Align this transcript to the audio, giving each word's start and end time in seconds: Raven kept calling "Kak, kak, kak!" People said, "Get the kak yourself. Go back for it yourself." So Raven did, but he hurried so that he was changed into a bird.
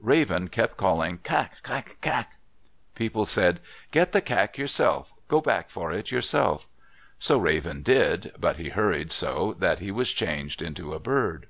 Raven 0.00 0.48
kept 0.48 0.76
calling 0.76 1.18
"Kak, 1.18 1.62
kak, 1.62 1.98
kak!" 2.00 2.34
People 2.96 3.24
said, 3.24 3.60
"Get 3.92 4.10
the 4.10 4.20
kak 4.20 4.58
yourself. 4.58 5.12
Go 5.28 5.40
back 5.40 5.70
for 5.70 5.92
it 5.92 6.10
yourself." 6.10 6.66
So 7.20 7.38
Raven 7.38 7.82
did, 7.82 8.34
but 8.36 8.56
he 8.56 8.70
hurried 8.70 9.12
so 9.12 9.54
that 9.60 9.78
he 9.78 9.92
was 9.92 10.10
changed 10.10 10.60
into 10.60 10.92
a 10.92 10.98
bird. 10.98 11.46